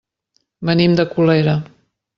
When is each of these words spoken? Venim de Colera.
Venim 0.69 0.97
de 1.01 1.07
Colera. 1.13 1.57